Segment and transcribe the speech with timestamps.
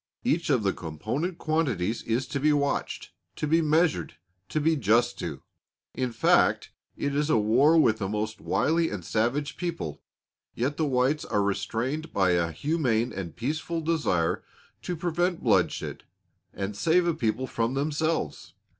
[0.23, 4.15] Each of the component quantities is to be watched, to be measured,
[4.49, 5.43] to be just to.
[5.93, 10.01] In fact it is a war with a most wily and savage people,
[10.55, 14.43] yet the whites are restrained by a humane and peaceful desire
[14.81, 16.03] to prevent bloodshed
[16.51, 18.55] and save a people from themselves.